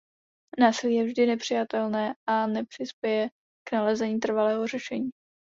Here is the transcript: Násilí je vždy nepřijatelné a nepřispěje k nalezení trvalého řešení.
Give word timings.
Násilí 0.59 0.95
je 0.95 1.03
vždy 1.05 1.25
nepřijatelné 1.25 2.15
a 2.27 2.47
nepřispěje 2.47 3.29
k 3.63 3.71
nalezení 3.71 4.19
trvalého 4.19 4.67
řešení. 4.67 5.09